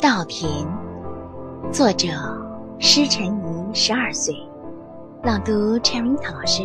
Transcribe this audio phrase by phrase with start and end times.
[0.00, 0.48] 稻田，
[1.72, 2.06] 作者
[2.78, 4.32] 施晨怡，十二岁，
[5.24, 6.62] 朗读陈瑞涛老师。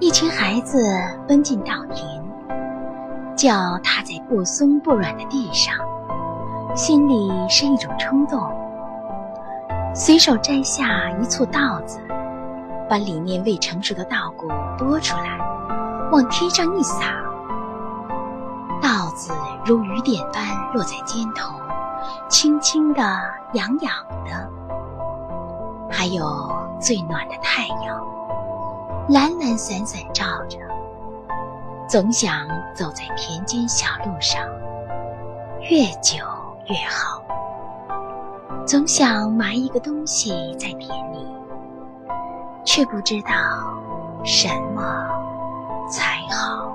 [0.00, 0.78] 一群孩子
[1.26, 2.06] 奔进稻田，
[3.34, 5.74] 脚踏在不松不软的地上，
[6.76, 8.38] 心里是一种冲动。
[9.94, 11.98] 随手摘下一簇稻子，
[12.90, 15.38] 把里面未成熟的稻谷拨出来，
[16.12, 17.23] 往天上一撒。
[19.24, 19.32] 子
[19.64, 20.42] 如雨点般
[20.74, 21.58] 落在肩头，
[22.28, 23.00] 轻轻的，
[23.54, 23.90] 痒痒
[24.26, 24.50] 的。
[25.90, 28.06] 还有最暖的太阳，
[29.08, 30.58] 懒懒散散照着。
[31.88, 34.42] 总想走在田间小路上，
[35.70, 36.22] 越久
[36.66, 37.22] 越好。
[38.66, 41.26] 总想埋一个东西在田里，
[42.62, 43.30] 却不知道
[44.22, 45.06] 什么
[45.88, 46.74] 才好。